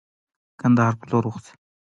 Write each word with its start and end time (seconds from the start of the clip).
کندهار 0.59 0.93
پر 0.99 1.07
لور 1.09 1.23
وخوځېدی. 1.27 1.53